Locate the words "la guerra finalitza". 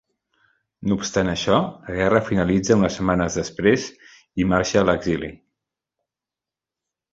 1.89-2.79